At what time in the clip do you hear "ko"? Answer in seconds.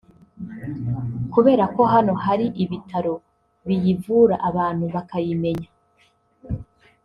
1.75-1.81